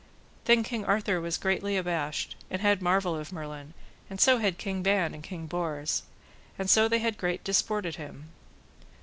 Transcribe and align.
Then 0.45 0.63
King 0.63 0.83
Arthur 0.83 1.21
was 1.21 1.37
greatly 1.37 1.77
abashed, 1.77 2.35
and 2.49 2.59
had 2.59 2.81
marvel 2.81 3.15
of 3.15 3.31
Merlin, 3.31 3.75
and 4.09 4.19
so 4.19 4.39
had 4.39 4.57
King 4.57 4.81
Ban 4.81 5.13
and 5.13 5.21
King 5.23 5.45
Bors, 5.45 6.01
and 6.57 6.67
so 6.67 6.87
they 6.87 6.97
had 6.97 7.19
great 7.19 7.43
disport 7.43 7.85
at 7.85 7.97
him. 7.97 8.29